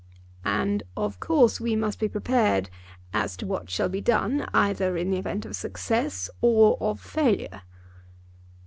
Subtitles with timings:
[0.47, 2.71] "And of course we must be prepared
[3.13, 7.61] as to what shall be done either in the event of success or of failure."